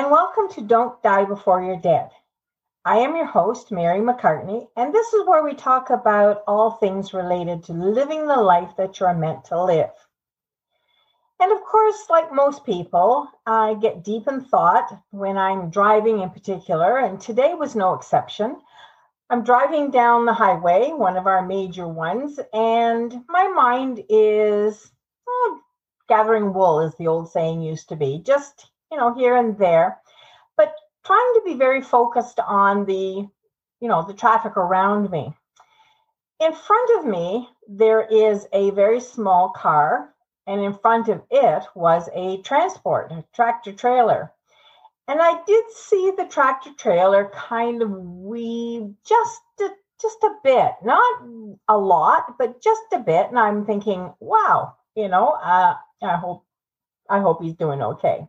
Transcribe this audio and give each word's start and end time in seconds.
and 0.00 0.10
welcome 0.10 0.48
to 0.48 0.62
Don't 0.62 1.02
Die 1.02 1.24
Before 1.26 1.62
You're 1.62 1.76
Dead. 1.76 2.08
I 2.86 3.00
am 3.00 3.16
your 3.16 3.26
host, 3.26 3.70
Mary 3.70 4.00
McCartney, 4.00 4.66
and 4.74 4.94
this 4.94 5.12
is 5.12 5.26
where 5.26 5.44
we 5.44 5.52
talk 5.52 5.90
about 5.90 6.42
all 6.46 6.70
things 6.70 7.12
related 7.12 7.64
to 7.64 7.74
living 7.74 8.26
the 8.26 8.38
life 8.38 8.70
that 8.78 8.98
you're 8.98 9.12
meant 9.12 9.44
to 9.44 9.62
live. 9.62 9.90
And 11.38 11.52
of 11.52 11.60
course, 11.60 12.06
like 12.08 12.32
most 12.32 12.64
people, 12.64 13.28
I 13.44 13.74
get 13.74 14.02
deep 14.02 14.26
in 14.26 14.40
thought 14.40 14.90
when 15.10 15.36
I'm 15.36 15.68
driving 15.68 16.22
in 16.22 16.30
particular, 16.30 16.96
and 16.96 17.20
today 17.20 17.52
was 17.52 17.76
no 17.76 17.92
exception. 17.92 18.56
I'm 19.28 19.44
driving 19.44 19.90
down 19.90 20.24
the 20.24 20.32
highway, 20.32 20.92
one 20.94 21.18
of 21.18 21.26
our 21.26 21.46
major 21.46 21.86
ones, 21.86 22.40
and 22.54 23.14
my 23.28 23.48
mind 23.48 24.02
is 24.08 24.90
oh, 25.28 25.60
gathering 26.08 26.54
wool, 26.54 26.80
as 26.80 26.96
the 26.96 27.06
old 27.06 27.30
saying 27.30 27.60
used 27.60 27.90
to 27.90 27.96
be, 27.96 28.22
just, 28.24 28.69
you 28.90 28.96
know, 28.96 29.14
here 29.14 29.36
and 29.36 29.56
there, 29.58 29.98
but 30.56 30.74
trying 31.04 31.32
to 31.34 31.42
be 31.44 31.54
very 31.54 31.80
focused 31.80 32.40
on 32.40 32.84
the, 32.84 33.26
you 33.80 33.88
know, 33.88 34.04
the 34.06 34.14
traffic 34.14 34.56
around 34.56 35.10
me. 35.10 35.32
In 36.40 36.52
front 36.52 36.98
of 36.98 37.10
me, 37.10 37.48
there 37.68 38.02
is 38.02 38.46
a 38.52 38.70
very 38.70 39.00
small 39.00 39.50
car, 39.50 40.14
and 40.46 40.60
in 40.60 40.74
front 40.74 41.08
of 41.08 41.22
it 41.30 41.64
was 41.74 42.08
a 42.14 42.40
transport, 42.42 43.12
a 43.12 43.24
tractor 43.34 43.72
trailer. 43.72 44.32
And 45.06 45.20
I 45.20 45.42
did 45.46 45.64
see 45.72 46.12
the 46.16 46.24
tractor 46.26 46.70
trailer 46.78 47.30
kind 47.34 47.82
of 47.82 47.90
weave 47.90 48.94
just 49.04 49.42
a, 49.60 49.68
just 50.00 50.22
a 50.22 50.30
bit, 50.42 50.72
not 50.82 51.22
a 51.68 51.76
lot, 51.76 52.38
but 52.38 52.62
just 52.62 52.82
a 52.92 52.98
bit. 52.98 53.28
And 53.28 53.38
I'm 53.38 53.66
thinking, 53.66 54.12
wow, 54.20 54.76
you 54.94 55.08
know, 55.08 55.30
uh, 55.30 55.74
I 56.02 56.16
hope 56.16 56.44
I 57.08 57.20
hope 57.20 57.42
he's 57.42 57.54
doing 57.54 57.82
okay. 57.82 58.28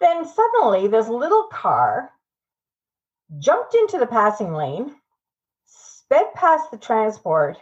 Then 0.00 0.24
suddenly, 0.24 0.88
this 0.88 1.08
little 1.08 1.44
car 1.44 2.10
jumped 3.38 3.74
into 3.74 3.98
the 3.98 4.06
passing 4.06 4.54
lane, 4.54 4.96
sped 5.66 6.32
past 6.34 6.70
the 6.70 6.78
transport, 6.78 7.58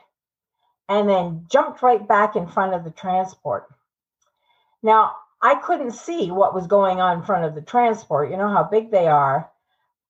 and 0.89 1.09
then 1.09 1.47
jumped 1.51 1.83
right 1.83 2.07
back 2.07 2.37
in 2.37 2.47
front 2.47 2.75
of 2.75 2.85
the 2.85 2.93
transport. 2.93 3.67
Now, 4.83 5.17
I 5.43 5.57
couldn't 5.57 5.93
see 5.93 6.31
what 6.31 6.55
was 6.55 6.67
going 6.69 7.01
on 7.01 7.19
in 7.19 7.25
front 7.25 7.45
of 7.45 7.55
the 7.55 7.63
transport. 7.63 8.31
You 8.31 8.37
know 8.37 8.49
how 8.49 8.65
big 8.65 8.91
they 8.91 9.09
are. 9.09 9.51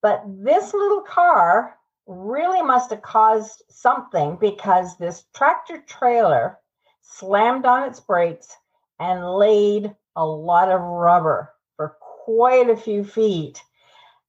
But 0.02 0.22
this 0.26 0.74
little 0.74 1.00
car 1.00 1.76
really 2.06 2.62
must 2.62 2.90
have 2.90 3.02
caused 3.02 3.62
something 3.68 4.36
because 4.36 4.96
this 4.96 5.24
tractor 5.34 5.82
trailer 5.86 6.58
slammed 7.00 7.66
on 7.66 7.88
its 7.88 8.00
brakes 8.00 8.54
and 9.00 9.34
laid 9.34 9.94
a 10.14 10.24
lot 10.24 10.70
of 10.70 10.80
rubber 10.80 11.52
quite 12.28 12.68
a 12.68 12.76
few 12.76 13.04
feet. 13.04 13.62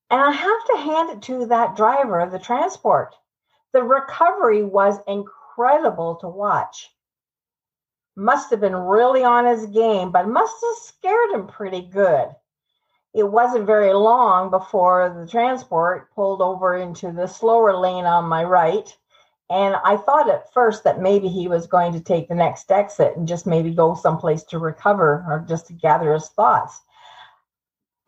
And 0.10 0.22
I 0.22 0.32
have 0.32 0.66
to 0.68 0.78
hand 0.78 1.10
it 1.10 1.22
to 1.24 1.46
that 1.48 1.76
driver 1.76 2.20
of 2.20 2.32
the 2.32 2.40
transport. 2.40 3.16
The 3.74 3.84
recovery 3.84 4.64
was 4.64 5.00
incredible 5.08 6.16
to 6.22 6.30
watch 6.30 6.90
must 8.20 8.52
have 8.52 8.60
been 8.60 8.76
really 8.76 9.24
on 9.24 9.46
his 9.46 9.66
game, 9.68 10.12
but 10.12 10.28
must 10.28 10.56
have 10.62 10.76
scared 10.84 11.32
him 11.32 11.48
pretty 11.48 11.82
good. 11.82 12.28
It 13.14 13.24
wasn't 13.24 13.66
very 13.66 13.94
long 13.94 14.52
before 14.52 15.10
the 15.10 15.26
transport 15.26 16.14
pulled 16.14 16.42
over 16.42 16.76
into 16.76 17.12
the 17.12 17.28
slower 17.28 17.76
lane 17.76 18.06
on 18.06 18.26
my 18.26 18.44
right. 18.44 18.96
And 19.50 19.76
I 19.84 19.98
thought 19.98 20.30
at 20.30 20.54
first 20.54 20.84
that 20.84 21.02
maybe 21.02 21.28
he 21.28 21.48
was 21.48 21.66
going 21.66 21.94
to 21.94 22.02
take 22.02 22.28
the 22.28 22.36
next 22.36 22.72
exit 22.72 23.16
and 23.16 23.28
just 23.28 23.48
maybe 23.48 23.74
go 23.74 23.96
someplace 23.96 24.44
to 24.46 24.60
recover 24.60 25.26
or 25.28 25.44
just 25.48 25.68
to 25.68 25.74
gather 25.74 26.14
his 26.14 26.28
thoughts. 26.28 26.82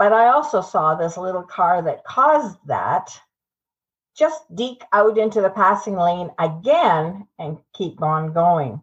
But 0.02 0.14
I 0.14 0.30
also 0.30 0.62
saw 0.62 0.96
this 0.96 1.16
little 1.16 1.44
car 1.44 1.84
that 1.84 2.04
caused 2.04 2.58
that 2.66 3.22
just 4.18 4.44
deke 4.56 4.84
out 4.92 5.20
into 5.20 5.42
the 5.42 5.52
passing 5.52 5.96
lane 5.96 6.32
again 6.40 7.28
and 7.38 7.60
keep 7.72 8.02
on 8.02 8.34
going. 8.34 8.82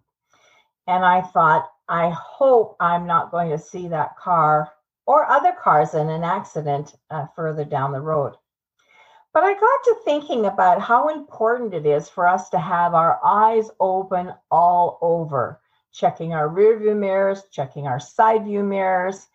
And 0.86 1.04
I 1.04 1.22
thought, 1.22 1.68
I 1.88 2.10
hope 2.10 2.76
I'm 2.78 3.08
not 3.08 3.32
going 3.32 3.50
to 3.50 3.58
see 3.58 3.88
that 3.88 4.16
car 4.16 4.72
or 5.06 5.28
other 5.28 5.50
cars 5.60 5.94
in 5.94 6.08
an 6.08 6.22
accident 6.22 6.94
uh, 7.10 7.26
further 7.34 7.64
down 7.64 7.90
the 7.90 8.00
road. 8.00 8.36
But 9.34 9.42
I 9.42 9.54
got 9.54 9.82
to 9.86 9.96
thinking 10.04 10.46
about 10.46 10.80
how 10.80 11.08
important 11.08 11.74
it 11.74 11.84
is 11.84 12.08
for 12.08 12.28
us 12.28 12.48
to 12.50 12.60
have 12.60 12.94
our 12.94 13.18
eyes 13.24 13.68
open 13.80 14.32
all 14.52 15.00
over, 15.02 15.60
checking 15.90 16.32
our 16.32 16.46
rear 16.46 16.78
view 16.78 16.94
mirrors, 16.94 17.42
checking 17.50 17.88
our 17.88 17.98
side 17.98 18.44
view 18.44 18.62
mirrors, 18.62 19.26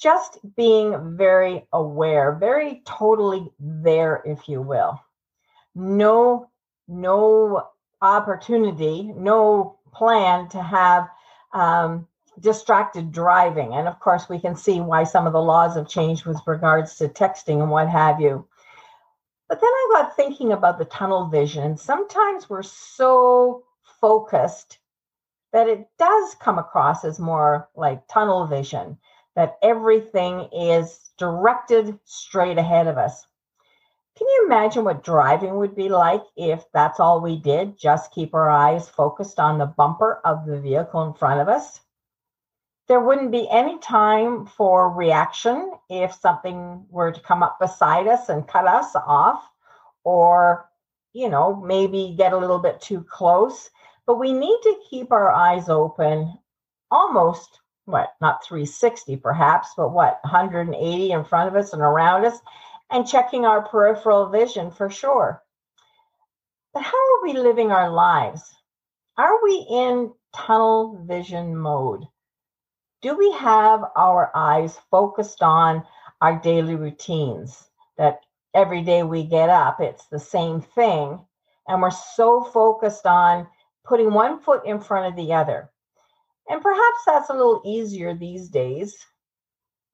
just 0.00 0.38
being 0.56 1.16
very 1.16 1.66
aware, 1.72 2.32
very 2.32 2.82
totally 2.84 3.50
there, 3.58 4.22
if 4.24 4.48
you 4.48 4.62
will. 4.62 5.00
No, 5.74 6.50
no 6.86 7.68
opportunity, 8.00 9.12
no 9.14 9.78
plan 9.92 10.48
to 10.50 10.62
have 10.62 11.08
um, 11.52 12.06
distracted 12.40 13.12
driving. 13.12 13.74
And 13.74 13.88
of 13.88 13.98
course, 14.00 14.28
we 14.28 14.38
can 14.38 14.56
see 14.56 14.80
why 14.80 15.04
some 15.04 15.26
of 15.26 15.32
the 15.32 15.42
laws 15.42 15.74
have 15.74 15.88
changed 15.88 16.24
with 16.24 16.38
regards 16.46 16.96
to 16.96 17.08
texting 17.08 17.60
and 17.60 17.70
what 17.70 17.88
have 17.88 18.20
you. 18.20 18.46
But 19.48 19.60
then 19.60 19.70
I 19.70 19.90
got 19.92 20.16
thinking 20.16 20.52
about 20.52 20.78
the 20.78 20.84
tunnel 20.84 21.26
vision. 21.26 21.76
Sometimes 21.76 22.48
we're 22.48 22.62
so 22.62 23.64
focused 24.00 24.78
that 25.52 25.68
it 25.68 25.88
does 25.98 26.34
come 26.36 26.58
across 26.58 27.04
as 27.04 27.18
more 27.18 27.68
like 27.74 28.06
tunnel 28.06 28.46
vision, 28.46 28.98
that 29.38 29.56
everything 29.62 30.48
is 30.52 31.12
directed 31.16 31.96
straight 32.04 32.58
ahead 32.58 32.88
of 32.88 32.98
us. 32.98 33.24
Can 34.16 34.26
you 34.26 34.46
imagine 34.46 34.82
what 34.82 35.04
driving 35.04 35.58
would 35.58 35.76
be 35.76 35.88
like 35.88 36.24
if 36.36 36.64
that's 36.74 36.98
all 36.98 37.20
we 37.20 37.36
did? 37.36 37.78
Just 37.78 38.12
keep 38.12 38.34
our 38.34 38.50
eyes 38.50 38.88
focused 38.88 39.38
on 39.38 39.58
the 39.58 39.66
bumper 39.66 40.20
of 40.24 40.44
the 40.44 40.60
vehicle 40.60 41.04
in 41.04 41.14
front 41.14 41.40
of 41.40 41.48
us? 41.48 41.80
There 42.88 42.98
wouldn't 42.98 43.30
be 43.30 43.48
any 43.48 43.78
time 43.78 44.44
for 44.44 44.90
reaction 44.90 45.70
if 45.88 46.12
something 46.14 46.84
were 46.90 47.12
to 47.12 47.20
come 47.20 47.44
up 47.44 47.60
beside 47.60 48.08
us 48.08 48.30
and 48.30 48.48
cut 48.48 48.66
us 48.66 48.96
off, 48.96 49.48
or, 50.02 50.68
you 51.12 51.28
know, 51.28 51.54
maybe 51.54 52.16
get 52.18 52.32
a 52.32 52.36
little 52.36 52.58
bit 52.58 52.80
too 52.80 53.04
close. 53.08 53.70
But 54.04 54.18
we 54.18 54.32
need 54.32 54.58
to 54.64 54.80
keep 54.90 55.12
our 55.12 55.30
eyes 55.30 55.68
open 55.68 56.36
almost 56.90 57.60
what, 57.88 58.14
not 58.20 58.44
360 58.44 59.16
perhaps, 59.16 59.70
but 59.76 59.92
what, 59.92 60.20
180 60.22 61.10
in 61.10 61.24
front 61.24 61.48
of 61.48 61.56
us 61.56 61.72
and 61.72 61.82
around 61.82 62.26
us 62.26 62.38
and 62.90 63.08
checking 63.08 63.44
our 63.44 63.62
peripheral 63.62 64.28
vision 64.28 64.70
for 64.70 64.90
sure. 64.90 65.42
But 66.74 66.82
how 66.82 66.96
are 66.96 67.22
we 67.22 67.32
living 67.32 67.72
our 67.72 67.90
lives? 67.90 68.42
Are 69.16 69.42
we 69.42 69.66
in 69.70 70.12
tunnel 70.34 71.02
vision 71.06 71.56
mode? 71.56 72.04
Do 73.00 73.16
we 73.16 73.32
have 73.32 73.84
our 73.96 74.30
eyes 74.34 74.76
focused 74.90 75.42
on 75.42 75.84
our 76.20 76.38
daily 76.40 76.74
routines? 76.74 77.68
That 77.96 78.20
every 78.54 78.82
day 78.82 79.02
we 79.02 79.24
get 79.24 79.48
up, 79.48 79.80
it's 79.80 80.06
the 80.06 80.20
same 80.20 80.60
thing. 80.60 81.24
And 81.66 81.82
we're 81.82 81.90
so 81.90 82.44
focused 82.44 83.06
on 83.06 83.46
putting 83.84 84.12
one 84.12 84.40
foot 84.40 84.66
in 84.66 84.80
front 84.80 85.06
of 85.06 85.16
the 85.16 85.32
other. 85.32 85.70
And 86.48 86.62
perhaps 86.62 86.98
that's 87.06 87.30
a 87.30 87.34
little 87.34 87.62
easier 87.64 88.14
these 88.14 88.48
days. 88.48 89.06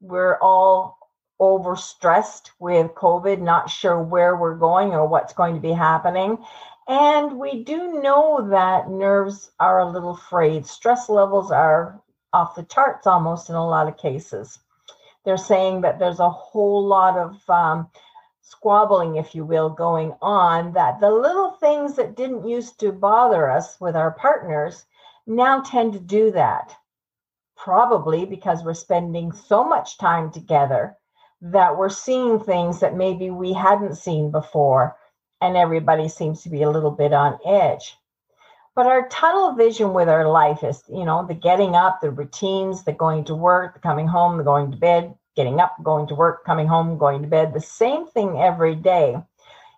We're 0.01 0.39
all 0.41 0.99
overstressed 1.41 2.51
with 2.61 2.93
COVID, 2.93 3.41
not 3.41 3.69
sure 3.69 4.01
where 4.01 4.37
we're 4.37 4.57
going 4.57 4.93
or 4.93 5.07
what's 5.07 5.33
going 5.33 5.55
to 5.55 5.61
be 5.61 5.73
happening. 5.73 6.39
And 6.87 7.39
we 7.39 7.65
do 7.65 8.01
know 8.01 8.49
that 8.51 8.91
nerves 8.91 9.51
are 9.59 9.81
a 9.81 9.91
little 9.91 10.17
frayed. 10.17 10.67
Stress 10.67 11.09
levels 11.09 11.51
are 11.51 12.01
off 12.33 12.55
the 12.55 12.62
charts 12.62 13.07
almost 13.07 13.49
in 13.49 13.55
a 13.55 13.67
lot 13.67 13.89
of 13.89 13.97
cases. 13.97 14.59
They're 15.25 15.37
saying 15.37 15.81
that 15.81 15.99
there's 15.99 16.21
a 16.21 16.31
whole 16.31 16.87
lot 16.87 17.17
of 17.17 17.50
um, 17.50 17.89
squabbling, 18.43 19.17
if 19.17 19.35
you 19.35 19.45
will, 19.45 19.71
going 19.71 20.15
on, 20.21 20.75
that 20.75 21.00
the 21.00 21.11
little 21.11 21.53
things 21.53 21.97
that 21.97 22.17
didn't 22.17 22.47
used 22.47 22.79
to 22.81 22.93
bother 22.93 23.50
us 23.50 23.81
with 23.81 23.97
our 23.97 24.12
partners 24.12 24.85
now 25.26 25.61
tend 25.61 25.93
to 25.94 26.00
do 26.00 26.31
that. 26.32 26.75
Probably 27.56 28.26
because 28.26 28.62
we're 28.62 28.75
spending 28.75 29.32
so 29.32 29.65
much 29.65 29.97
time 29.99 30.31
together 30.31 30.97
that 31.41 31.76
we're 31.76 31.88
seeing 31.88 32.41
things 32.41 32.81
that 32.81 32.97
maybe 32.97 33.31
we 33.31 33.53
hadn't 33.53 33.97
seen 33.97 34.31
before, 34.31 34.97
and 35.41 35.56
everybody 35.56 36.09
seems 36.09 36.43
to 36.43 36.50
be 36.50 36.62
a 36.62 36.71
little 36.71 36.91
bit 36.91 37.12
on 37.12 37.38
edge. 37.47 37.97
But 38.75 38.87
our 38.87 39.09
tunnel 39.09 39.55
vision 39.55 39.94
with 39.94 40.09
our 40.09 40.29
life 40.29 40.65
is, 40.65 40.82
you 40.88 41.05
know, 41.05 41.25
the 41.26 41.35
getting 41.35 41.76
up, 41.76 42.00
the 42.00 42.11
routines, 42.11 42.85
the 42.85 42.93
going 42.93 43.25
to 43.26 43.35
work, 43.35 43.75
the 43.75 43.81
coming 43.81 44.09
home, 44.09 44.37
the 44.37 44.43
going 44.43 44.73
to 44.73 44.76
bed, 44.76 45.15
getting 45.37 45.61
up, 45.61 45.76
going 45.82 46.09
to 46.09 46.15
work, 46.15 46.44
coming 46.44 46.67
home, 46.67 46.99
going 46.99 47.23
to 47.23 47.29
bed, 47.29 47.55
the 47.55 47.61
same 47.61 48.06
thing 48.09 48.38
every 48.41 48.75
day. 48.75 49.17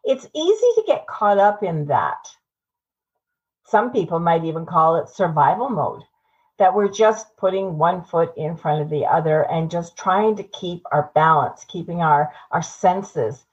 It's 0.05 0.27
easy 0.35 0.71
to 0.77 0.85
get 0.87 1.07
caught 1.07 1.39
up 1.39 1.63
in 1.63 1.87
that. 1.87 2.36
Some 3.67 3.93
people 3.93 4.21
might 4.21 4.45
even 4.45 4.67
call 4.67 4.97
it 4.97 5.09
survival 5.09 5.69
mode. 5.69 6.03
that 6.59 6.75
we're 6.75 6.91
just 6.91 7.37
putting 7.37 7.79
one 7.79 8.03
foot 8.05 8.33
in 8.37 8.57
front 8.57 8.83
of 8.83 8.91
the 8.91 9.07
other 9.07 9.43
and 9.51 9.71
just 9.71 9.97
trying 9.97 10.37
to 10.37 10.43
keep 10.43 10.83
our 10.93 11.11
balance, 11.15 11.65
keeping 11.69 12.01
our, 12.01 12.33
our 12.51 12.63
senses. 12.63 13.45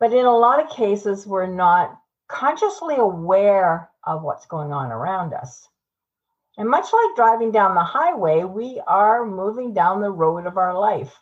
But 0.00 0.12
in 0.12 0.26
a 0.26 0.36
lot 0.36 0.62
of 0.64 0.70
cases, 0.70 1.26
we're 1.26 1.46
not 1.46 1.98
consciously 2.28 2.96
aware 2.96 3.90
of 4.04 4.22
what's 4.22 4.46
going 4.46 4.72
on 4.72 4.90
around 4.90 5.34
us. 5.34 5.68
And 6.58 6.68
much 6.68 6.86
like 6.92 7.16
driving 7.16 7.52
down 7.52 7.74
the 7.74 7.84
highway, 7.84 8.44
we 8.44 8.82
are 8.86 9.26
moving 9.26 9.74
down 9.74 10.02
the 10.02 10.10
road 10.10 10.46
of 10.46 10.58
our 10.58 10.78
life. 10.78 11.14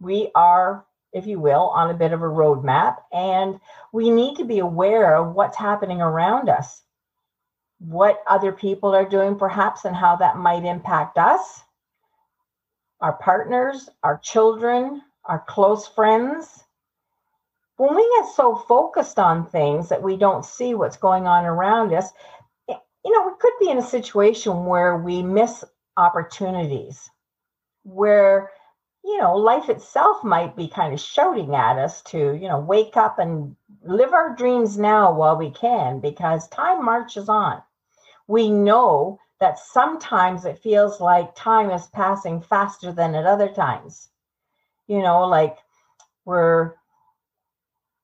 We 0.00 0.30
are, 0.34 0.84
if 1.12 1.26
you 1.26 1.40
will, 1.40 1.70
on 1.70 1.90
a 1.90 1.94
bit 1.94 2.12
of 2.12 2.22
a 2.22 2.26
roadmap, 2.26 2.98
and 3.12 3.60
we 3.92 4.10
need 4.10 4.36
to 4.38 4.44
be 4.44 4.60
aware 4.60 5.16
of 5.16 5.34
what's 5.34 5.58
happening 5.58 6.02
around 6.02 6.50
us 6.50 6.82
what 7.88 8.22
other 8.26 8.52
people 8.52 8.94
are 8.94 9.08
doing, 9.08 9.36
perhaps, 9.36 9.84
and 9.84 9.94
how 9.94 10.16
that 10.16 10.38
might 10.38 10.64
impact 10.64 11.18
us, 11.18 11.60
our 13.00 13.12
partners, 13.14 13.90
our 14.02 14.18
children, 14.18 15.02
our 15.24 15.44
close 15.46 15.86
friends. 15.86 16.64
When 17.76 17.94
we 17.94 18.08
get 18.18 18.32
so 18.34 18.56
focused 18.56 19.18
on 19.18 19.46
things 19.46 19.90
that 19.90 20.02
we 20.02 20.16
don't 20.16 20.44
see 20.44 20.74
what's 20.74 20.96
going 20.96 21.26
on 21.26 21.44
around 21.44 21.92
us, 21.92 22.10
you 22.68 23.12
know, 23.12 23.26
we 23.26 23.32
could 23.38 23.52
be 23.60 23.70
in 23.70 23.78
a 23.78 23.82
situation 23.82 24.64
where 24.64 24.96
we 24.96 25.22
miss 25.22 25.62
opportunities, 25.98 27.10
where, 27.82 28.50
you 29.04 29.18
know, 29.18 29.36
life 29.36 29.68
itself 29.68 30.24
might 30.24 30.56
be 30.56 30.68
kind 30.68 30.94
of 30.94 31.00
shouting 31.00 31.54
at 31.54 31.78
us 31.78 32.00
to, 32.02 32.32
you 32.34 32.48
know, 32.48 32.60
wake 32.60 32.96
up 32.96 33.18
and 33.18 33.54
live 33.82 34.14
our 34.14 34.34
dreams 34.34 34.78
now 34.78 35.12
while 35.12 35.36
we 35.36 35.50
can, 35.50 36.00
because 36.00 36.48
time 36.48 36.82
marches 36.82 37.28
on 37.28 37.60
we 38.26 38.50
know 38.50 39.18
that 39.40 39.58
sometimes 39.58 40.44
it 40.44 40.58
feels 40.58 41.00
like 41.00 41.34
time 41.34 41.70
is 41.70 41.86
passing 41.88 42.40
faster 42.40 42.92
than 42.92 43.14
at 43.14 43.26
other 43.26 43.48
times. 43.48 44.08
You 44.86 45.02
know, 45.02 45.26
like 45.26 45.56
we're 46.24 46.74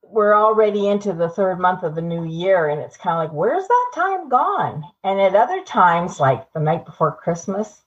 we're 0.03 0.35
already 0.35 0.89
into 0.89 1.13
the 1.13 1.29
third 1.29 1.61
month 1.61 1.83
of 1.85 1.95
the 1.95 2.03
new 2.03 2.25
year 2.25 2.69
and 2.69 2.81
it's 2.81 2.97
kind 2.97 3.17
of 3.17 3.25
like 3.25 3.33
where's 3.33 3.67
that 3.67 3.91
time 3.95 4.29
gone 4.29 4.85
and 5.05 5.21
at 5.21 5.37
other 5.37 5.63
times 5.63 6.19
like 6.19 6.53
the 6.53 6.59
night 6.59 6.85
before 6.85 7.17
christmas 7.23 7.83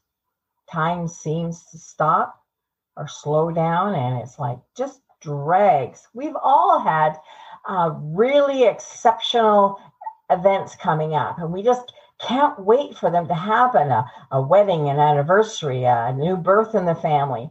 time 0.72 1.08
seems 1.08 1.66
to 1.66 1.78
stop 1.78 2.42
or 2.96 3.10
slow 3.10 3.52
down 3.52 3.94
and 3.94 4.22
it's 4.22 4.40
like 4.40 4.58
just 4.78 5.02
drags 5.22 6.08
we've 6.14 6.38
all 6.42 6.80
had 6.80 7.14
uh, 7.68 7.92
really 8.00 8.64
exceptional 8.64 9.80
events 10.30 10.76
coming 10.76 11.14
up 11.14 11.38
and 11.40 11.52
we 11.52 11.62
just 11.62 11.92
can't 12.28 12.60
wait 12.60 12.98
for 12.98 13.12
them 13.12 13.28
to 13.28 13.34
happen 13.34 13.92
a, 13.92 14.10
a 14.32 14.42
wedding, 14.42 14.90
an 14.90 15.00
anniversary, 15.00 15.84
a 15.84 16.14
new 16.14 16.38
birth 16.38 16.76
in 16.76 16.86
the 16.86 16.96
family. 16.96 17.50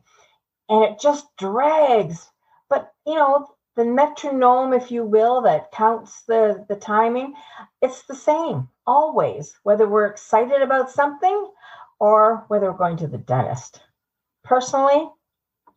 And 0.69 0.85
it 0.85 1.01
just 1.01 1.27
drags. 1.37 2.31
But, 2.69 2.93
you 3.07 3.15
know, 3.15 3.49
the 3.77 3.85
metronome, 3.85 4.73
if 4.73 4.91
you 4.91 5.05
will, 5.05 5.43
that 5.43 5.73
counts 5.73 6.23
the, 6.23 6.65
the 6.69 6.77
timing, 6.77 7.35
it's 7.81 8.03
the 8.03 8.15
same 8.15 8.69
always, 8.87 9.55
whether 9.63 9.89
we're 9.89 10.07
excited 10.07 10.63
about 10.63 10.91
something 10.91 11.49
or 12.01 12.45
whether 12.49 12.71
we're 12.71 12.79
going 12.79 12.97
to 12.99 13.07
the 13.07 13.19
dentist. 13.19 13.81
Personally, 14.45 15.09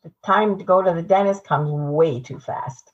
the 0.03 0.11
time 0.25 0.57
to 0.57 0.63
go 0.63 0.81
to 0.81 0.93
the 0.93 1.03
dentist 1.03 1.43
comes 1.43 1.69
way 1.71 2.19
too 2.19 2.39
fast. 2.39 2.91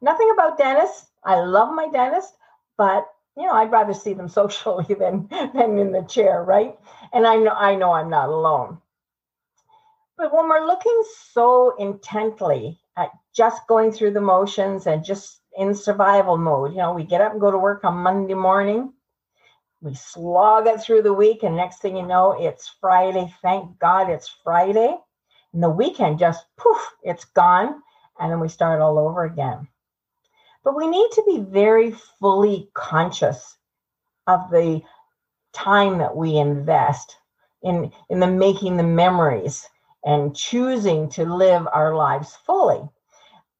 Nothing 0.00 0.30
about 0.32 0.58
dentists. 0.58 1.06
I 1.24 1.40
love 1.40 1.74
my 1.74 1.88
dentist, 1.88 2.34
but 2.76 3.06
you 3.36 3.44
know, 3.46 3.52
I'd 3.52 3.70
rather 3.70 3.94
see 3.94 4.14
them 4.14 4.28
socially 4.40 4.94
than 4.94 5.28
than 5.30 5.78
in 5.78 5.92
the 5.92 6.02
chair, 6.02 6.42
right? 6.42 6.76
And 7.12 7.26
I 7.26 7.36
know 7.36 7.52
I 7.52 7.74
know 7.74 7.92
I'm 7.92 8.10
not 8.10 8.28
alone. 8.28 8.78
But 10.16 10.32
when 10.32 10.48
we're 10.48 10.66
looking 10.66 11.02
so 11.32 11.74
intently 11.78 12.78
at 12.96 13.10
just 13.34 13.66
going 13.66 13.92
through 13.92 14.12
the 14.12 14.20
motions 14.20 14.86
and 14.86 15.04
just 15.04 15.40
in 15.56 15.74
survival 15.74 16.36
mode, 16.36 16.72
you 16.72 16.78
know, 16.78 16.92
we 16.92 17.04
get 17.04 17.20
up 17.20 17.32
and 17.32 17.40
go 17.40 17.50
to 17.50 17.58
work 17.58 17.84
on 17.84 17.96
Monday 17.96 18.34
morning. 18.34 18.92
We 19.80 19.94
slog 19.94 20.68
it 20.68 20.80
through 20.80 21.02
the 21.02 21.12
week, 21.12 21.42
and 21.42 21.56
next 21.56 21.80
thing 21.80 21.96
you 21.96 22.06
know, 22.06 22.36
it's 22.38 22.72
Friday. 22.80 23.34
Thank 23.42 23.78
God 23.80 24.10
it's 24.10 24.28
Friday. 24.44 24.96
And 25.52 25.62
the 25.62 25.70
weekend 25.70 26.20
just 26.20 26.44
poof, 26.56 26.94
it's 27.02 27.24
gone. 27.24 27.82
And 28.20 28.30
then 28.30 28.38
we 28.38 28.48
start 28.48 28.80
all 28.80 28.98
over 28.98 29.24
again. 29.24 29.66
But 30.64 30.76
we 30.76 30.86
need 30.86 31.10
to 31.12 31.24
be 31.26 31.40
very 31.40 31.92
fully 32.20 32.70
conscious 32.74 33.56
of 34.26 34.50
the 34.50 34.82
time 35.52 35.98
that 35.98 36.16
we 36.16 36.36
invest 36.36 37.16
in, 37.62 37.92
in 38.08 38.20
the 38.20 38.26
making 38.26 38.76
the 38.76 38.82
memories 38.82 39.68
and 40.04 40.34
choosing 40.36 41.08
to 41.10 41.24
live 41.24 41.66
our 41.72 41.94
lives 41.94 42.36
fully. 42.46 42.88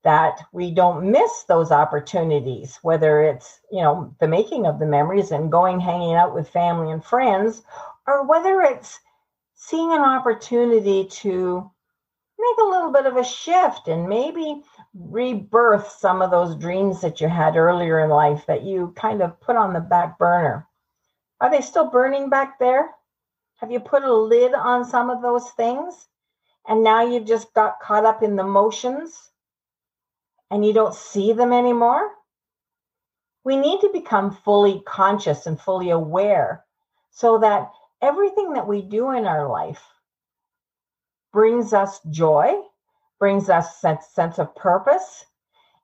That 0.05 0.41
we 0.53 0.73
don't 0.73 1.13
miss 1.13 1.45
those 1.45 1.71
opportunities 1.71 2.77
whether 2.83 3.23
it's 3.23 3.61
you 3.71 3.81
know 3.83 4.13
the 4.19 4.27
making 4.27 4.67
of 4.67 4.81
the 4.81 4.87
memories 4.87 5.31
and 5.31 5.53
going 5.53 5.79
hanging 5.79 6.15
out 6.15 6.35
with 6.35 6.49
family 6.49 6.91
and 6.91 7.05
friends 7.05 7.63
or 8.09 8.27
whether 8.27 8.63
it's 8.63 8.99
seeing 9.55 9.93
an 9.93 10.01
opportunity 10.01 11.05
to 11.07 11.71
make 12.37 12.59
a 12.59 12.69
little 12.69 12.91
bit 12.91 13.07
of 13.07 13.17
a 13.17 13.23
shift 13.23 13.87
and 13.87 14.09
maybe 14.09 14.63
rebirth 14.95 15.89
some 15.89 16.21
of 16.21 16.31
those 16.31 16.57
dreams 16.57 17.01
that 17.01 17.21
you 17.21 17.29
had 17.29 17.57
earlier 17.57 18.01
in 18.01 18.11
life 18.11 18.45
that 18.47 18.63
you 18.63 18.93
kind 18.97 19.23
of 19.23 19.41
put 19.41 19.57
on 19.57 19.73
the 19.73 19.81
back 19.81 20.19
burner. 20.19 20.67
Are 21.41 21.51
they 21.51 21.61
still 21.61 21.91
burning 21.91 22.29
back 22.29 22.59
there? 22.59 22.91
Have 23.57 23.71
you 23.71 23.81
put 23.81 24.03
a 24.03 24.13
lid 24.13 24.55
on 24.55 24.85
some 24.85 25.09
of 25.11 25.23
those 25.23 25.51
things? 25.53 26.09
And 26.69 26.85
now 26.85 27.03
you've 27.03 27.27
just 27.27 27.53
got 27.55 27.81
caught 27.81 28.05
up 28.05 28.23
in 28.23 28.37
the 28.37 28.45
motions 28.45 29.31
and 30.51 30.65
you 30.65 30.73
don't 30.73 30.95
see 30.95 31.33
them 31.33 31.53
anymore? 31.53 32.11
We 33.45 33.57
need 33.57 33.81
to 33.81 33.91
become 33.93 34.37
fully 34.45 34.83
conscious 34.87 35.47
and 35.47 35.61
fully 35.61 35.91
aware 35.91 36.65
so 37.11 37.39
that 37.39 37.73
everything 38.01 38.53
that 38.53 38.69
we 38.69 38.83
do 38.83 39.11
in 39.11 39.27
our 39.27 39.49
life 39.49 39.83
brings 41.33 41.73
us 41.73 42.01
joy 42.11 42.55
brings 43.23 43.49
us 43.49 43.81
sense 43.81 44.05
sense 44.09 44.41
of 44.41 44.53
purpose. 44.57 45.25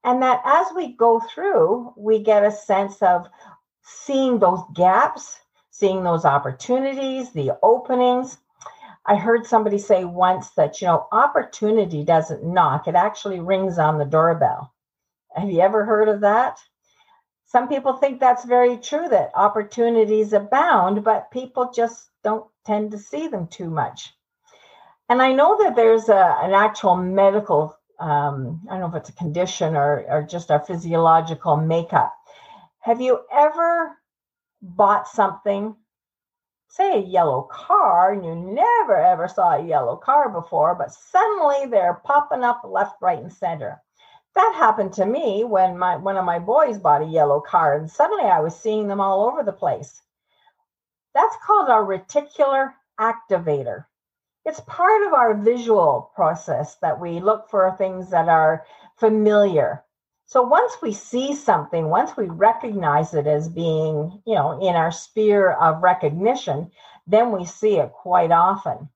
And 0.02 0.20
that 0.23 0.43
as 0.44 0.67
we 0.75 0.96
go 0.96 1.20
through 1.20 1.93
we 1.96 2.19
get 2.20 2.44
a 2.44 2.50
sense 2.50 3.00
of 3.00 3.29
seeing 3.85 4.40
those 4.40 4.64
gaps 4.75 5.38
seeing 5.70 6.02
those 6.02 6.25
opportunities 6.25 7.31
the 7.31 7.56
openings. 7.62 8.38
I 9.06 9.14
heard 9.14 9.46
somebody 9.46 9.79
say 9.79 10.05
once 10.05 10.51
that 10.56 10.81
you 10.81 10.89
know 10.89 11.06
opportunity 11.13 12.03
doesn't 12.03 12.43
knock 12.43 12.89
it 12.89 12.96
actually 12.96 13.39
rings 13.39 13.79
on 13.79 13.98
the 13.98 14.05
doorbell. 14.05 14.74
Have 15.36 15.48
you 15.48 15.60
ever 15.60 15.84
heard 15.84 16.08
of 16.08 16.22
that? 16.22 16.58
Some 17.46 17.69
people 17.69 17.93
think 17.93 18.19
that's 18.19 18.44
very 18.44 18.79
true 18.79 19.08
that 19.10 19.31
opportunities 19.36 20.32
abound 20.32 21.05
but 21.05 21.31
people 21.31 21.70
just 21.72 22.10
don't 22.24 22.51
tend 22.67 22.91
to 22.91 22.98
see 22.98 23.29
them 23.29 23.46
too 23.46 23.70
much 23.70 24.13
and 25.08 25.22
I 25.22 25.32
know 25.32 25.56
that 25.62 25.74
there's 25.77 26.08
a, 26.08 26.38
an 26.43 26.53
actual 26.53 26.96
medical, 26.96 27.77
um, 27.98 28.60
I 28.69 28.72
don't 28.79 28.81
know 28.81 28.96
if 28.96 29.03
it's 29.03 29.08
a 29.08 29.15
condition 29.15 29.77
or, 29.77 30.05
or 30.08 30.22
just 30.22 30.50
our 30.50 30.60
physiological 30.60 31.56
makeup. 31.56 32.15
Have 32.81 33.00
you 33.00 33.20
ever 33.32 33.96
bought 34.60 35.08
something, 35.08 35.74
say 36.69 36.98
a 36.98 37.06
yellow 37.06 37.43
car, 37.50 38.12
and 38.12 38.24
you 38.24 38.34
never 38.34 38.96
ever 38.96 39.29
saw 39.29 39.56
a 39.56 39.67
yellow 39.67 39.96
car 39.96 40.29
before, 40.29 40.74
but 40.74 40.93
suddenly 40.93 41.67
they're 41.70 42.00
popping 42.05 42.44
up 42.44 42.62
left, 42.65 42.96
right, 43.00 43.19
and 43.19 43.32
center? 43.32 43.81
That 44.34 44.55
happened 44.56 44.93
to 44.94 45.06
me 45.06 45.43
when 45.44 45.79
my 45.79 45.96
one 45.96 46.17
of 46.17 46.24
my 46.24 46.38
boys 46.38 46.79
bought 46.79 47.03
a 47.03 47.06
yellow 47.06 47.41
car, 47.41 47.77
and 47.77 47.91
suddenly 47.91 48.24
I 48.24 48.41
was 48.41 48.55
seeing 48.55 48.86
them 48.86 49.00
all 49.00 49.27
over 49.27 49.43
the 49.43 49.53
place. 49.53 50.00
That's 51.15 51.36
called 51.44 51.69
a 51.69 51.72
reticular 51.72 52.74
activator 53.00 53.86
it's 54.48 54.60
part 54.60 55.06
of 55.06 55.12
our 55.12 55.34
visual 55.34 56.10
process 56.14 56.76
that 56.76 56.98
we 56.98 57.20
look 57.20 57.50
for 57.50 57.70
things 57.76 58.08
that 58.10 58.31
are 58.31 58.64
familiar. 58.96 59.84
So 60.24 60.40
once 60.40 60.72
we 60.81 60.94
see 60.94 61.34
something, 61.34 61.90
once 61.90 62.17
we 62.17 62.24
recognize 62.24 63.12
it 63.12 63.26
as 63.26 63.50
being, 63.50 64.22
you 64.26 64.34
know, 64.34 64.58
in 64.58 64.74
our 64.74 64.90
sphere 64.90 65.52
of 65.52 65.82
recognition, 65.82 66.70
then 67.06 67.31
we 67.31 67.44
see 67.44 67.76
it 67.76 67.93
quite 67.93 68.32
often. 68.32 68.88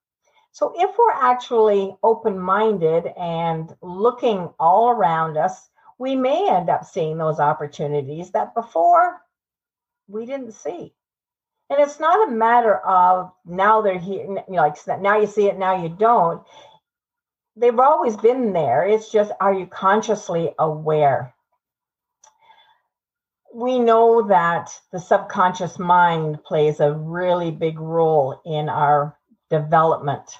So 0.53 0.73
if 0.75 0.97
we're 0.99 1.13
actually 1.13 1.97
open 2.03 2.39
minded 2.39 3.13
and 3.19 3.75
looking 3.83 4.49
all 4.59 4.89
around 4.89 5.37
us, 5.37 5.69
we 5.99 6.17
may 6.17 6.49
end 6.51 6.71
up 6.71 6.87
seeing 6.87 7.19
those 7.19 7.41
opportunities 7.41 8.31
that 8.31 8.55
before 8.55 9.21
we 10.09 10.25
didn't 10.25 10.53
see. 10.53 10.95
And 11.71 11.81
it's 11.81 11.99
not 11.99 12.29
a 12.29 12.31
matter 12.31 12.77
of 12.77 13.33
now 13.47 13.81
they're 13.81 13.99
here, 13.99 14.25
you 14.25 14.35
know, 14.49 14.63
like 14.63 14.77
now 15.01 15.19
you 15.19 15.27
see 15.27 15.47
it, 15.47 15.59
now 15.59 15.83
you 15.83 15.89
don't. 15.89 16.43
They've 17.57 17.79
always 17.79 18.17
been 18.17 18.53
there. 18.53 18.87
It's 18.87 19.11
just, 19.11 19.33
are 19.41 19.55
you 19.55 19.67
consciously 19.67 20.55
aware? 20.59 21.35
We 23.55 23.79
know 23.79 24.29
that 24.29 24.71
the 24.93 24.99
subconscious 24.99 25.79
mind 25.79 26.43
plays 26.45 26.81
a 26.81 26.93
really 26.93 27.51
big 27.51 27.79
role 27.79 28.41
in 28.47 28.69
our 28.69 29.19
development. 29.51 30.39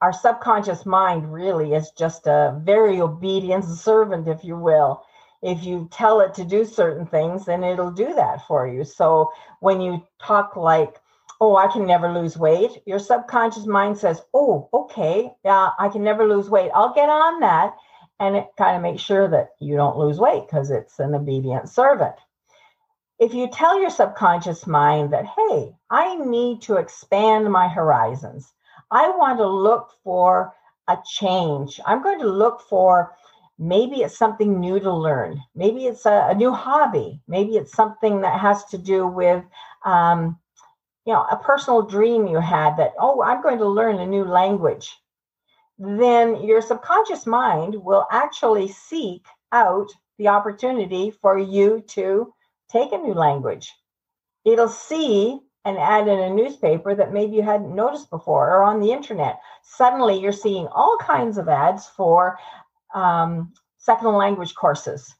Our 0.00 0.12
subconscious 0.12 0.84
mind 0.86 1.32
really 1.32 1.74
is 1.74 1.90
just 1.90 2.26
a 2.26 2.58
very 2.62 3.00
obedient 3.00 3.64
servant, 3.64 4.28
if 4.28 4.44
you 4.44 4.56
will. 4.56 5.02
If 5.44 5.62
you 5.62 5.88
tell 5.92 6.20
it 6.20 6.34
to 6.34 6.44
do 6.44 6.64
certain 6.64 7.06
things, 7.06 7.44
then 7.44 7.62
it'll 7.62 7.92
do 7.92 8.14
that 8.14 8.46
for 8.46 8.66
you. 8.66 8.82
So 8.84 9.30
when 9.60 9.80
you 9.80 10.02
talk 10.20 10.56
like, 10.56 10.96
oh, 11.40 11.56
I 11.56 11.68
can 11.68 11.86
never 11.86 12.12
lose 12.12 12.36
weight, 12.36 12.82
your 12.86 12.98
subconscious 12.98 13.66
mind 13.66 13.98
says, 13.98 14.22
oh, 14.32 14.68
okay, 14.72 15.30
yeah, 15.44 15.70
I 15.78 15.88
can 15.88 16.02
never 16.02 16.26
lose 16.26 16.48
weight. 16.50 16.70
I'll 16.74 16.94
get 16.94 17.08
on 17.08 17.40
that. 17.40 17.74
And 18.20 18.36
it 18.36 18.46
kind 18.56 18.76
of 18.76 18.82
makes 18.82 19.02
sure 19.02 19.28
that 19.28 19.50
you 19.60 19.76
don't 19.76 19.98
lose 19.98 20.18
weight 20.18 20.46
because 20.46 20.70
it's 20.70 20.98
an 20.98 21.14
obedient 21.14 21.68
servant 21.68 22.14
if 23.18 23.32
you 23.32 23.48
tell 23.48 23.80
your 23.80 23.90
subconscious 23.90 24.66
mind 24.66 25.12
that, 25.12 25.24
hey, 25.24 25.72
I 25.90 26.16
need 26.16 26.62
to 26.62 26.76
expand 26.76 27.50
my 27.50 27.68
horizons, 27.68 28.52
I 28.90 29.08
want 29.10 29.38
to 29.38 29.46
look 29.46 29.90
for 30.02 30.52
a 30.88 30.98
change, 31.06 31.80
I'm 31.86 32.02
going 32.02 32.18
to 32.20 32.28
look 32.28 32.62
for 32.68 33.12
maybe 33.58 33.96
it's 33.96 34.18
something 34.18 34.60
new 34.60 34.80
to 34.80 34.92
learn, 34.92 35.40
maybe 35.54 35.86
it's 35.86 36.06
a, 36.06 36.28
a 36.30 36.34
new 36.34 36.52
hobby, 36.52 37.20
maybe 37.28 37.56
it's 37.56 37.72
something 37.72 38.20
that 38.22 38.40
has 38.40 38.64
to 38.66 38.78
do 38.78 39.06
with, 39.06 39.44
um, 39.84 40.38
you 41.06 41.12
know, 41.12 41.24
a 41.30 41.36
personal 41.36 41.82
dream 41.82 42.26
you 42.26 42.40
had 42.40 42.76
that, 42.76 42.94
oh, 42.98 43.22
I'm 43.22 43.42
going 43.42 43.58
to 43.58 43.68
learn 43.68 43.98
a 44.00 44.06
new 44.06 44.24
language. 44.24 44.90
Then 45.78 46.42
your 46.42 46.62
subconscious 46.62 47.26
mind 47.26 47.74
will 47.74 48.06
actually 48.10 48.68
seek 48.68 49.26
out 49.52 49.88
the 50.18 50.28
opportunity 50.28 51.10
for 51.10 51.38
you 51.38 51.82
to 51.88 52.32
take 52.70 52.92
a 52.92 52.98
new 52.98 53.14
language. 53.14 53.72
It'll 54.44 54.68
see 54.68 55.40
an 55.64 55.76
ad 55.76 56.08
in 56.08 56.18
a 56.18 56.30
newspaper 56.30 56.94
that 56.94 57.12
maybe 57.12 57.36
you 57.36 57.42
hadn't 57.42 57.74
noticed 57.74 58.10
before 58.10 58.54
or 58.54 58.64
on 58.64 58.80
the 58.80 58.92
internet. 58.92 59.40
Suddenly 59.62 60.20
you're 60.20 60.32
seeing 60.32 60.66
all 60.68 60.98
kinds 61.00 61.38
of 61.38 61.48
ads 61.48 61.86
for 61.86 62.38
um, 62.94 63.52
second 63.78 64.14
language 64.14 64.54
courses, 64.54 65.14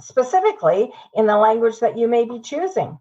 specifically 0.00 0.92
in 1.14 1.26
the 1.26 1.36
language 1.36 1.80
that 1.80 1.96
you 1.96 2.08
may 2.08 2.24
be 2.24 2.40
choosing. 2.40 2.98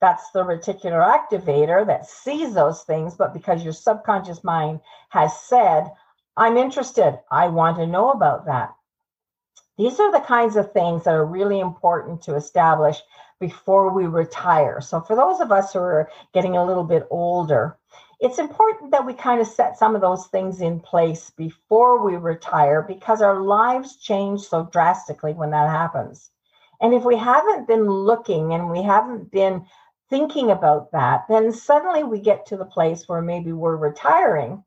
That's 0.00 0.30
the 0.30 0.44
reticular 0.44 1.04
activator 1.04 1.86
that 1.86 2.06
sees 2.06 2.54
those 2.54 2.82
things, 2.84 3.16
but 3.16 3.34
because 3.34 3.64
your 3.64 3.72
subconscious 3.72 4.44
mind 4.44 4.80
has 5.10 5.36
said, 5.42 5.90
I'm 6.36 6.56
interested, 6.56 7.18
I 7.30 7.48
want 7.48 7.78
to 7.78 7.86
know 7.86 8.12
about 8.12 8.46
that. 8.46 8.74
These 9.76 9.98
are 10.00 10.12
the 10.12 10.20
kinds 10.20 10.56
of 10.56 10.72
things 10.72 11.04
that 11.04 11.14
are 11.14 11.24
really 11.24 11.60
important 11.60 12.22
to 12.22 12.36
establish 12.36 12.98
before 13.40 13.92
we 13.92 14.06
retire. 14.06 14.80
So, 14.80 15.00
for 15.00 15.14
those 15.14 15.40
of 15.40 15.52
us 15.52 15.72
who 15.72 15.78
are 15.78 16.10
getting 16.34 16.56
a 16.56 16.64
little 16.64 16.84
bit 16.84 17.06
older, 17.10 17.77
it's 18.20 18.38
important 18.38 18.90
that 18.90 19.06
we 19.06 19.14
kind 19.14 19.40
of 19.40 19.46
set 19.46 19.78
some 19.78 19.94
of 19.94 20.00
those 20.00 20.26
things 20.26 20.60
in 20.60 20.80
place 20.80 21.30
before 21.30 22.04
we 22.04 22.16
retire 22.16 22.82
because 22.82 23.22
our 23.22 23.40
lives 23.40 23.96
change 23.96 24.40
so 24.40 24.68
drastically 24.72 25.32
when 25.32 25.50
that 25.50 25.68
happens. 25.68 26.30
And 26.80 26.94
if 26.94 27.04
we 27.04 27.16
haven't 27.16 27.68
been 27.68 27.88
looking 27.88 28.52
and 28.54 28.70
we 28.70 28.82
haven't 28.82 29.30
been 29.30 29.66
thinking 30.10 30.50
about 30.50 30.90
that, 30.92 31.24
then 31.28 31.52
suddenly 31.52 32.02
we 32.02 32.20
get 32.20 32.46
to 32.46 32.56
the 32.56 32.64
place 32.64 33.08
where 33.08 33.22
maybe 33.22 33.52
we're 33.52 33.76
retiring, 33.76 34.64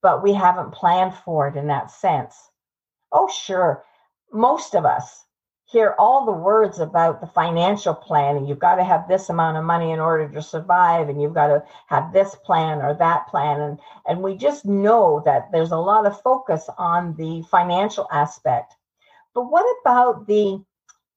but 0.00 0.22
we 0.22 0.32
haven't 0.32 0.72
planned 0.72 1.14
for 1.14 1.48
it 1.48 1.56
in 1.56 1.66
that 1.68 1.90
sense. 1.90 2.36
Oh, 3.12 3.28
sure 3.28 3.84
most 4.34 4.74
of 4.74 4.84
us 4.84 5.23
hear 5.74 5.96
all 5.98 6.24
the 6.24 6.30
words 6.30 6.78
about 6.78 7.20
the 7.20 7.26
financial 7.26 7.94
plan 7.94 8.36
and 8.36 8.48
you've 8.48 8.60
got 8.60 8.76
to 8.76 8.84
have 8.84 9.08
this 9.08 9.28
amount 9.28 9.56
of 9.56 9.64
money 9.64 9.90
in 9.90 9.98
order 9.98 10.28
to 10.28 10.40
survive 10.40 11.08
and 11.08 11.20
you've 11.20 11.34
got 11.34 11.48
to 11.48 11.64
have 11.88 12.12
this 12.12 12.36
plan 12.46 12.80
or 12.80 12.94
that 12.94 13.26
plan 13.26 13.60
and 13.60 13.80
and 14.06 14.22
we 14.22 14.36
just 14.36 14.64
know 14.64 15.20
that 15.24 15.50
there's 15.50 15.72
a 15.72 15.76
lot 15.76 16.06
of 16.06 16.20
focus 16.22 16.70
on 16.78 17.16
the 17.16 17.42
financial 17.50 18.06
aspect. 18.12 18.76
But 19.34 19.50
what 19.50 19.66
about 19.82 20.28
the 20.28 20.62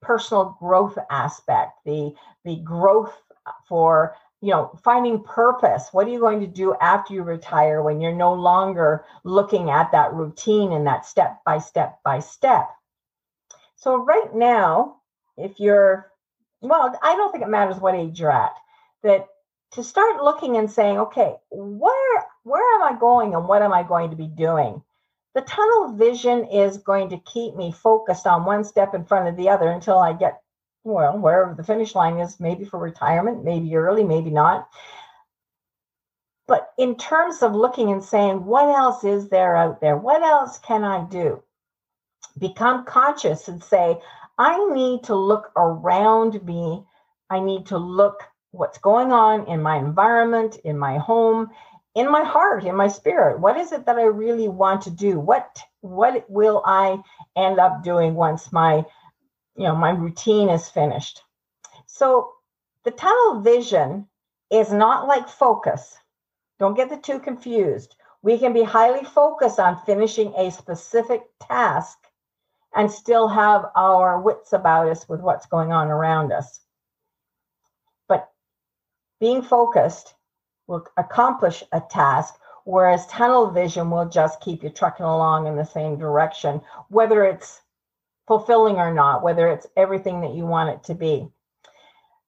personal 0.02 0.58
growth 0.60 0.98
aspect 1.12 1.74
the 1.86 2.14
the 2.44 2.56
growth 2.58 3.14
for 3.70 4.16
you 4.42 4.50
know 4.50 4.72
finding 4.84 5.24
purpose? 5.24 5.90
What 5.92 6.08
are 6.08 6.12
you 6.12 6.20
going 6.20 6.40
to 6.40 6.48
do 6.48 6.76
after 6.82 7.14
you 7.14 7.22
retire 7.22 7.84
when 7.84 8.02
you're 8.02 8.12
no 8.12 8.34
longer 8.34 9.06
looking 9.24 9.70
at 9.70 9.92
that 9.92 10.16
routine 10.16 10.72
and 10.72 10.88
that 10.88 11.06
step 11.06 11.42
by 11.46 11.60
step 11.60 12.00
by 12.04 12.22
step 12.22 12.68
so 13.77 14.03
right 14.03 14.34
now, 14.34 14.98
if 15.38 15.60
you're, 15.60 16.12
well, 16.62 16.98
I 17.01 17.15
don't 17.15 17.31
think 17.31 17.43
it 17.43 17.50
matters 17.50 17.77
what 17.77 17.96
age 17.96 18.19
you're 18.19 18.31
at, 18.31 18.53
that 19.03 19.27
to 19.72 19.84
start 19.84 20.24
looking 20.24 20.57
and 20.57 20.69
saying, 20.69 20.98
okay, 20.98 21.36
where 21.51 22.25
where 22.43 22.75
am 22.75 22.96
I 22.96 22.98
going 23.00 23.36
and 23.36 23.48
what 23.48 23.62
am 23.62 23.74
I 23.74 23.84
going 23.84 24.10
to 24.10 24.15
be 24.15 24.27
doing? 24.27 24.81
The 25.36 25.41
tunnel 25.41 25.93
vision 25.93 26.46
is 26.46 26.77
going 26.77 27.10
to 27.10 27.19
keep 27.19 27.55
me 27.55 27.72
focused 27.72 28.25
on 28.25 28.46
one 28.46 28.63
step 28.63 28.96
in 28.96 29.05
front 29.05 29.27
of 29.27 29.36
the 29.36 29.50
other 29.50 29.69
until 29.69 30.00
I 30.00 30.13
get, 30.13 30.41
well, 30.84 31.19
wherever 31.19 31.53
the 31.53 31.63
finish 31.63 31.93
line 31.93 32.17
is, 32.17 32.39
maybe 32.39 32.65
for 32.65 32.79
retirement, 32.79 33.43
maybe 33.43 33.75
early, 33.75 34.03
maybe 34.03 34.31
not. 34.31 34.67
But 36.48 36.72
in 36.79 36.96
terms 36.96 37.43
of 37.43 37.53
looking 37.53 37.91
and 37.91 38.03
saying, 38.03 38.46
what 38.46 38.69
else 38.69 39.03
is 39.03 39.29
there 39.29 39.55
out 39.55 39.81
there? 39.81 39.98
What 39.98 40.24
else 40.24 40.57
can 40.60 40.84
I 40.84 41.03
do? 41.03 41.43
Become 42.39 42.86
conscious 42.86 43.48
and 43.48 43.63
say, 43.63 44.00
I 44.38 44.65
need 44.74 45.03
to 45.06 45.15
look 45.15 45.51
around 45.56 46.44
me. 46.46 46.84
I 47.29 47.39
need 47.39 47.67
to 47.67 47.77
look 47.77 48.24
what's 48.51 48.77
going 48.77 49.12
on 49.12 49.48
in 49.48 49.62
my 49.62 49.77
environment, 49.77 50.58
in 50.63 50.77
my 50.77 50.98
home, 50.98 51.50
in 51.96 52.12
my 52.12 52.24
heart, 52.24 52.63
in 52.63 52.75
my 52.75 52.88
spirit. 52.88 53.39
What 53.39 53.58
is 53.58 53.72
it 53.72 53.86
that 53.86 53.98
I 53.98 54.03
really 54.03 54.48
want 54.48 54.84
to 54.84 54.91
do? 54.91 55.20
What 55.20 55.58
what 55.82 56.29
will 56.29 56.62
I 56.65 57.01
end 57.36 57.60
up 57.60 57.84
doing 57.84 58.13
once 58.13 58.51
my 58.51 58.86
you 59.56 59.63
know 59.63 59.75
my 59.75 59.91
routine 59.91 60.50
is 60.50 60.70
finished? 60.70 61.22
So 61.88 62.34
the 62.84 62.91
tunnel 62.91 63.41
vision 63.41 64.08
is 64.51 64.72
not 64.72 65.08
like 65.08 65.27
focus. 65.27 65.98
Don't 66.60 66.75
get 66.75 66.89
the 66.89 66.98
two 66.98 67.20
confused. 67.20 67.96
We 68.22 68.38
can 68.38 68.53
be 68.53 68.63
highly 68.63 69.03
focused 69.03 69.60
on 69.60 69.82
finishing 69.86 70.34
a 70.38 70.51
specific 70.51 71.24
task 71.39 71.98
and 72.77 72.91
still 72.91 73.27
have 73.27 73.65
our 73.75 74.22
wits 74.22 74.53
about 74.53 74.88
us 74.88 75.10
with 75.10 75.19
what's 75.19 75.48
going 75.48 75.72
on 75.72 75.88
around 75.88 76.31
us. 76.31 76.62
But 78.07 78.29
being 79.19 79.41
focused 79.41 80.13
will 80.67 80.86
accomplish 80.96 81.63
a 81.72 81.81
task, 81.81 82.36
whereas 82.65 83.07
tunnel 83.07 83.50
vision 83.50 83.89
will 83.89 84.07
just 84.07 84.41
keep 84.41 84.63
you 84.63 84.69
trucking 84.69 85.05
along 85.07 85.48
in 85.48 85.55
the 85.55 85.65
same 85.65 85.98
direction, 85.98 86.62
whether 86.89 87.25
it's 87.25 87.62
fulfilling 88.27 88.75
or 88.75 88.93
not, 88.93 89.24
whether 89.24 89.48
it's 89.48 89.65
everything 89.75 90.22
that 90.22 90.36
you 90.36 90.46
want 90.46 90.69
it 90.69 90.84
to 90.84 90.93
be. 90.93 91.27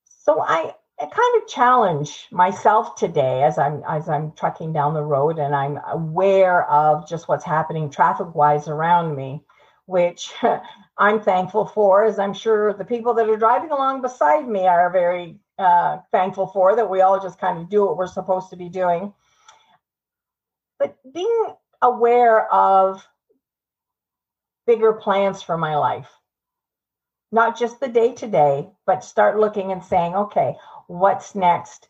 So 0.07 0.41
I, 0.41 0.73
I 0.99 1.05
kind 1.05 1.43
of 1.43 1.47
challenge 1.47 2.25
myself 2.31 2.95
today 2.95 3.43
as 3.43 3.59
I'm 3.59 3.83
as 3.87 4.09
I'm 4.09 4.31
trucking 4.31 4.73
down 4.73 4.95
the 4.95 5.03
road 5.03 5.37
and 5.37 5.55
I'm 5.55 5.79
aware 5.87 6.67
of 6.71 7.07
just 7.07 7.27
what's 7.27 7.45
happening 7.45 7.91
traffic 7.91 8.33
wise 8.33 8.67
around 8.67 9.15
me 9.15 9.43
which 9.89 10.31
I'm 10.97 11.19
thankful 11.19 11.65
for, 11.65 12.05
as 12.05 12.19
I'm 12.19 12.33
sure 12.33 12.73
the 12.73 12.85
people 12.85 13.15
that 13.15 13.27
are 13.27 13.37
driving 13.37 13.71
along 13.71 14.03
beside 14.03 14.47
me 14.47 14.67
are 14.67 14.91
very 14.91 15.37
uh, 15.57 15.97
thankful 16.11 16.47
for, 16.47 16.75
that 16.75 16.89
we 16.89 17.01
all 17.01 17.19
just 17.19 17.39
kind 17.39 17.57
of 17.57 17.69
do 17.69 17.85
what 17.85 17.97
we're 17.97 18.07
supposed 18.07 18.51
to 18.51 18.55
be 18.55 18.69
doing. 18.69 19.11
But 20.77 20.95
being 21.11 21.47
aware 21.81 22.51
of 22.53 23.03
bigger 24.67 24.93
plans 24.93 25.41
for 25.41 25.57
my 25.57 25.75
life, 25.75 26.09
not 27.31 27.57
just 27.57 27.79
the 27.79 27.87
day 27.87 28.13
to 28.13 28.27
day, 28.27 28.69
but 28.85 29.03
start 29.03 29.39
looking 29.39 29.71
and 29.71 29.83
saying, 29.83 30.13
okay, 30.15 30.55
what's 30.87 31.33
next? 31.33 31.87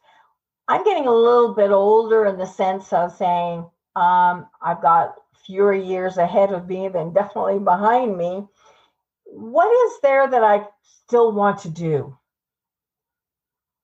I'm 0.70 0.86
getting 0.86 1.08
a 1.08 1.12
little 1.12 1.54
bit 1.54 1.72
older 1.72 2.26
in 2.28 2.38
the 2.38 2.46
sense 2.46 2.94
of 2.94 3.16
saying, 3.18 3.70
um, 3.98 4.48
I've 4.62 4.82
got 4.82 5.16
fewer 5.50 5.74
years 5.74 6.18
ahead 6.18 6.52
of 6.52 6.68
me 6.68 6.88
than 6.90 7.12
definitely 7.12 7.58
behind 7.58 8.16
me. 8.16 8.46
What 9.26 9.72
is 9.88 10.00
there 10.02 10.28
that 10.30 10.44
I 10.44 10.68
still 10.84 11.32
want 11.32 11.62
to 11.62 11.70
do? 11.70 12.16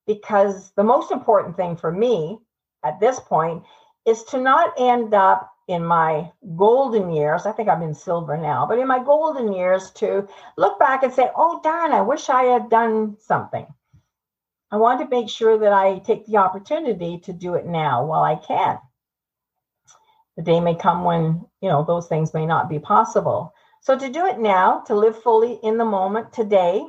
Because 0.05 0.71
the 0.73 0.83
most 0.83 1.11
important 1.11 1.57
thing 1.57 1.75
for 1.75 1.91
me 1.91 2.37
at 2.83 2.99
this 2.99 3.19
point 3.19 3.63
is 4.05 4.21
to 4.25 4.39
not 4.39 4.75
end 4.77 5.15
up 5.15 5.51
in 5.67 5.83
my 5.83 6.31
golden 6.55 7.09
years. 7.09 7.47
I 7.47 7.51
think 7.51 7.67
I'm 7.67 7.81
in 7.81 7.95
silver 7.95 8.37
now, 8.37 8.67
but 8.67 8.77
in 8.77 8.87
my 8.87 9.03
golden 9.03 9.51
years 9.51 9.89
to 9.93 10.27
look 10.57 10.77
back 10.77 11.01
and 11.01 11.11
say, 11.11 11.31
oh, 11.35 11.61
darn, 11.63 11.93
I 11.93 12.01
wish 12.01 12.29
I 12.29 12.43
had 12.43 12.69
done 12.69 13.17
something. 13.19 13.65
I 14.69 14.77
want 14.77 14.99
to 14.99 15.07
make 15.07 15.29
sure 15.29 15.57
that 15.57 15.73
I 15.73 15.97
take 15.97 16.27
the 16.27 16.37
opportunity 16.37 17.21
to 17.21 17.33
do 17.33 17.55
it 17.55 17.65
now 17.65 18.05
while 18.05 18.21
I 18.21 18.35
can 18.35 18.77
the 20.37 20.43
day 20.43 20.59
may 20.59 20.75
come 20.75 21.03
when 21.03 21.45
you 21.61 21.69
know 21.69 21.83
those 21.83 22.07
things 22.07 22.33
may 22.33 22.45
not 22.45 22.69
be 22.69 22.79
possible 22.79 23.53
so 23.81 23.97
to 23.97 24.09
do 24.09 24.25
it 24.25 24.39
now 24.39 24.81
to 24.87 24.95
live 24.95 25.21
fully 25.21 25.59
in 25.63 25.77
the 25.77 25.85
moment 25.85 26.33
today 26.33 26.85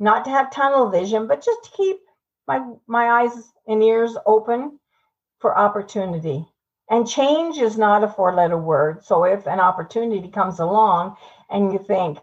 not 0.00 0.24
to 0.24 0.30
have 0.30 0.50
tunnel 0.50 0.90
vision 0.90 1.26
but 1.26 1.44
just 1.44 1.64
to 1.64 1.70
keep 1.76 1.98
my 2.46 2.64
my 2.86 3.22
eyes 3.22 3.52
and 3.66 3.82
ears 3.82 4.16
open 4.26 4.78
for 5.44 5.58
opportunity. 5.58 6.46
And 6.90 7.08
change 7.08 7.58
is 7.58 7.78
not 7.78 8.04
a 8.04 8.08
four 8.08 8.34
letter 8.34 8.58
word. 8.58 9.04
So 9.04 9.24
if 9.24 9.46
an 9.46 9.60
opportunity 9.60 10.28
comes 10.28 10.58
along 10.58 11.16
and 11.50 11.72
you 11.72 11.78
think, 11.78 12.18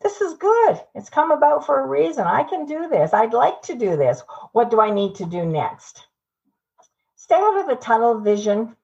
this 0.00 0.20
is 0.20 0.34
good, 0.34 0.80
it's 0.94 1.10
come 1.10 1.30
about 1.30 1.66
for 1.66 1.80
a 1.80 1.86
reason. 1.86 2.26
I 2.26 2.44
can 2.44 2.66
do 2.66 2.88
this. 2.88 3.12
I'd 3.12 3.34
like 3.34 3.62
to 3.62 3.74
do 3.74 3.96
this. 3.96 4.22
What 4.52 4.70
do 4.70 4.80
I 4.80 4.90
need 4.90 5.16
to 5.16 5.26
do 5.26 5.44
next? 5.44 6.06
Stay 7.16 7.34
out 7.34 7.60
of 7.60 7.66
the 7.66 7.76
tunnel 7.76 8.20
vision. 8.20 8.74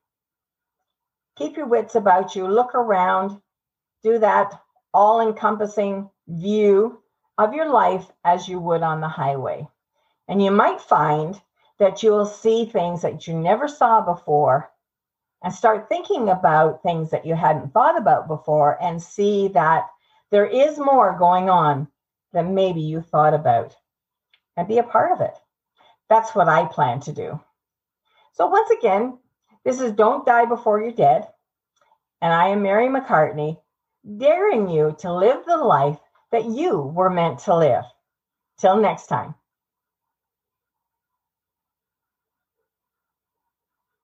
Keep 1.36 1.56
your 1.56 1.66
wits 1.66 1.94
about 1.94 2.34
you. 2.34 2.48
Look 2.48 2.74
around. 2.74 3.40
Do 4.02 4.18
that 4.18 4.60
all 4.94 5.20
encompassing 5.20 6.10
view 6.26 7.02
of 7.38 7.54
your 7.54 7.68
life 7.70 8.06
as 8.24 8.48
you 8.48 8.58
would 8.58 8.82
on 8.82 9.00
the 9.00 9.08
highway. 9.08 9.68
And 10.28 10.42
you 10.42 10.50
might 10.50 10.80
find 10.80 11.40
that 11.78 12.02
you 12.02 12.10
will 12.10 12.26
see 12.26 12.64
things 12.64 13.02
that 13.02 13.26
you 13.26 13.34
never 13.34 13.68
saw 13.68 14.00
before 14.00 14.70
and 15.42 15.52
start 15.52 15.88
thinking 15.88 16.30
about 16.30 16.82
things 16.82 17.10
that 17.10 17.26
you 17.26 17.34
hadn't 17.34 17.72
thought 17.72 17.98
about 17.98 18.26
before 18.26 18.82
and 18.82 19.02
see 19.02 19.48
that 19.48 19.86
there 20.30 20.46
is 20.46 20.78
more 20.78 21.16
going 21.18 21.50
on 21.50 21.88
than 22.32 22.54
maybe 22.54 22.80
you 22.80 23.02
thought 23.02 23.34
about 23.34 23.76
and 24.56 24.66
be 24.66 24.78
a 24.78 24.82
part 24.82 25.12
of 25.12 25.20
it. 25.20 25.34
That's 26.08 26.34
what 26.34 26.48
I 26.48 26.64
plan 26.64 27.00
to 27.00 27.12
do. 27.12 27.38
So, 28.32 28.46
once 28.46 28.70
again, 28.70 29.18
this 29.66 29.80
is 29.80 29.90
Don't 29.92 30.24
Die 30.24 30.44
Before 30.44 30.80
You're 30.80 30.92
Dead. 30.92 31.26
And 32.22 32.32
I 32.32 32.48
am 32.50 32.62
Mary 32.62 32.86
McCartney, 32.86 33.58
daring 34.16 34.70
you 34.70 34.94
to 35.00 35.12
live 35.12 35.44
the 35.44 35.56
life 35.56 35.98
that 36.30 36.44
you 36.44 36.78
were 36.78 37.10
meant 37.10 37.40
to 37.40 37.56
live. 37.56 37.82
Till 38.58 38.76
next 38.76 39.08
time. 39.08 39.34